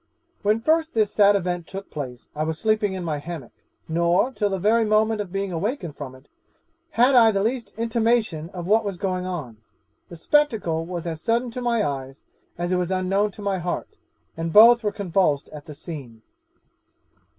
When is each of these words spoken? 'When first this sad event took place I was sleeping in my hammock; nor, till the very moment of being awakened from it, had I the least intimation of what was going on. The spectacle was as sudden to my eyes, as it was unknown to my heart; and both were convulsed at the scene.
'When 0.41 0.61
first 0.61 0.95
this 0.95 1.11
sad 1.13 1.35
event 1.35 1.67
took 1.67 1.91
place 1.91 2.31
I 2.35 2.43
was 2.43 2.57
sleeping 2.57 2.93
in 2.93 3.03
my 3.03 3.19
hammock; 3.19 3.51
nor, 3.87 4.31
till 4.31 4.49
the 4.49 4.57
very 4.57 4.83
moment 4.83 5.21
of 5.21 5.31
being 5.31 5.51
awakened 5.51 5.95
from 5.95 6.15
it, 6.15 6.27
had 6.97 7.13
I 7.13 7.29
the 7.31 7.43
least 7.43 7.77
intimation 7.77 8.49
of 8.49 8.65
what 8.65 8.83
was 8.83 8.97
going 8.97 9.27
on. 9.27 9.57
The 10.09 10.15
spectacle 10.15 10.87
was 10.87 11.05
as 11.05 11.21
sudden 11.21 11.51
to 11.51 11.61
my 11.61 11.85
eyes, 11.87 12.23
as 12.57 12.71
it 12.71 12.77
was 12.77 12.89
unknown 12.89 13.29
to 13.33 13.43
my 13.43 13.59
heart; 13.59 13.95
and 14.35 14.51
both 14.51 14.81
were 14.81 14.91
convulsed 14.91 15.49
at 15.49 15.65
the 15.65 15.75
scene. 15.75 16.23